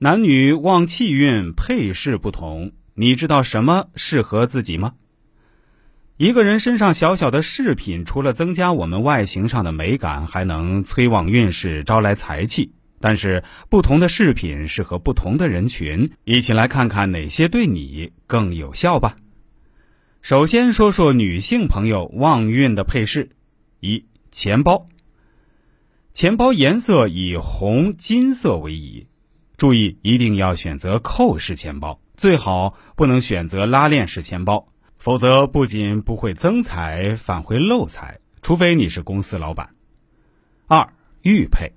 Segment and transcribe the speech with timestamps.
[0.00, 4.94] 男女旺气运配饰不同，你知道什么适合自己吗？
[6.16, 12.74] 一个人身上小小的饰品，除了增加我们外形上的美感，还能催旺运势，招来财气。
[13.00, 19.16] 但是，不同的饰品适合不同的人群，一起来看看哪些对你更有效吧。
[20.22, 23.30] 首先说说女性朋友旺运的配饰：
[23.80, 24.86] 一、钱包。
[26.12, 29.07] 钱包颜色以红、金色为宜。
[29.58, 38.20] 注意，一定要选择扣式钱包，最好不能选择拉链式钱包，否则不仅不会增财，反会漏财。
[38.40, 39.70] 除非你是公司老板。
[40.68, 40.88] 二
[41.22, 41.72] 玉佩，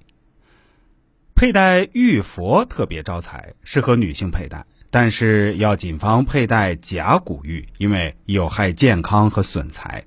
[1.34, 10.06] 佩戴玉佛特别招财，适合女性佩戴，但是要谨防佩戴假古玉，因为有害健康和损财。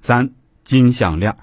[0.00, 0.32] 三
[0.64, 1.36] 金项链，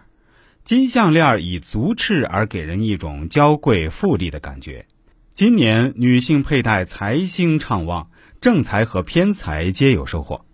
[0.64, 4.88] 金项链以足赤而给人一种娇贵富丽的感觉。
[5.34, 10.46] 今年女性佩戴财星畅旺，正财和偏财皆有收获。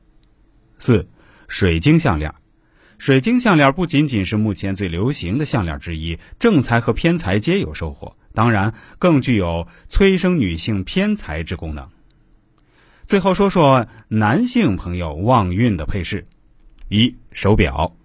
[0.78, 1.10] 四，
[1.50, 2.34] 水晶项链，
[2.98, 11.90] 水晶项链不仅仅是目前最流行的项链之一，正财和偏财皆有收获，当然更具有催生女性偏财之功能。
[13.06, 16.26] 最后说说男性朋友旺运的配饰：
[16.88, 17.98] 一，手表。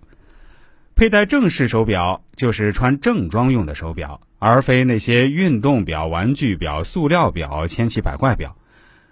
[0.96, 4.20] 佩戴正式手表就是穿正装用的手表。
[4.46, 8.58] 而非那些运动表、玩具表、塑料表、千奇百怪表，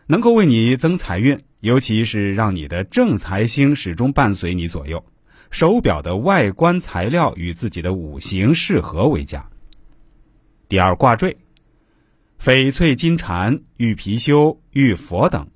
[0.06, 5.02] 能够为你增财运，尤其是让你的正财星始终伴随你左右。
[5.50, 9.48] 手表的外观材料与自己的五行适合为佳。
[10.68, 11.38] 第二，挂坠，
[12.38, 15.48] 翡翠、金蝉、玉貔貅、玉佛等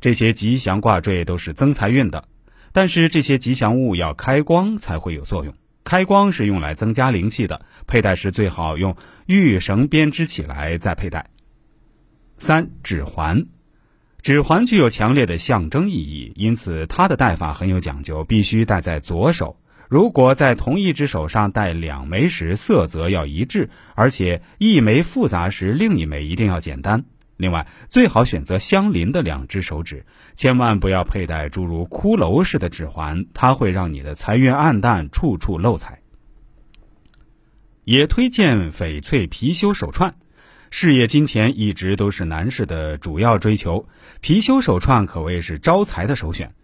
[0.00, 2.28] 这些吉祥挂坠都是增财运的，
[2.72, 5.52] 但是这些吉祥物要开光才会有作用。
[5.84, 8.96] 开光是用来增加灵气的，佩戴时最好用
[9.26, 11.26] 玉绳编织起来再佩戴。
[12.38, 13.46] 三指环，
[14.22, 19.60] 指环具有强烈的象征意义，因此它的戴法很有讲究，必须戴在左手。
[19.88, 27.04] 如果在同一只手上戴两枚时，色泽要一致，而且一枚复杂时，另一枚一定要简单。
[27.36, 36.00] 另外，最好选择相邻的两只手指，千万不要佩戴诸如骷髅式的指环，它会让你的财运暗淡，处处漏财。
[37.84, 40.14] 也推荐翡翠貔貅手串，
[40.70, 43.88] 事业金钱一直都是男士的主要追求，
[44.22, 46.54] 貔貅手串可谓是招财的首选。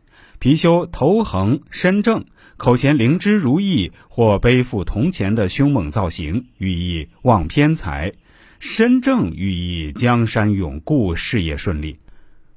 [0.40, 2.24] 貔貅头横身正，
[2.56, 8.12] 口前灵芝如意或背负铜钱的凶猛造型，寓意旺偏财。
[8.60, 11.98] 身正寓意江山永固，事业顺利。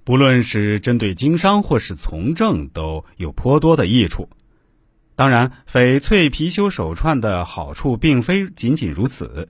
[0.04, 4.28] 不论是针对经商或是从政，都有颇多的益处。
[5.16, 9.48] 当然，翡翠貔貅手串的好处并非仅仅如此。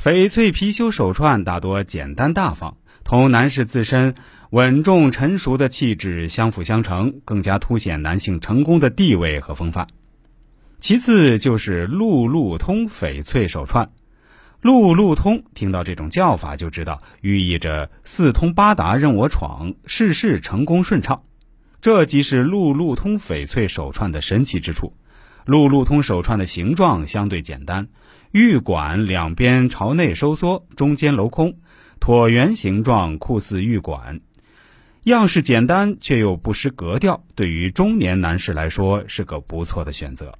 [0.00, 4.14] 翡翠貔貅手串大多简单大方，同男士自身
[4.50, 9.88] 稳重成熟的气质相辅相成，更加凸显男性成功的地位和风范。
[10.78, 13.90] 其次就是路路通翡翠手串。
[14.60, 21.22] 路路通，听到这种叫法就知道，寓意着四通八达任我闯，事事成功顺畅。
[21.80, 24.94] 这即是路路通翡翠手串的神奇之处。
[25.44, 27.88] 路路通手串的形状相对简单，
[28.32, 31.56] 玉管两边朝内收缩，中间镂空，
[32.00, 34.20] 椭圆形状，酷似玉管。
[35.04, 40.38] 样式简单却又不失格调，对于中年男士来说是个不错的选择。